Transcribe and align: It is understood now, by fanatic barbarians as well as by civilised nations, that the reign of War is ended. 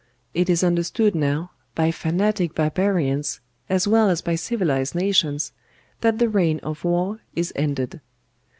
It 0.33 0.49
is 0.49 0.63
understood 0.63 1.13
now, 1.13 1.51
by 1.75 1.91
fanatic 1.91 2.55
barbarians 2.55 3.39
as 3.69 3.87
well 3.87 4.09
as 4.09 4.23
by 4.23 4.33
civilised 4.33 4.95
nations, 4.95 5.51
that 5.99 6.17
the 6.17 6.27
reign 6.27 6.59
of 6.63 6.83
War 6.83 7.19
is 7.35 7.53
ended. 7.55 8.01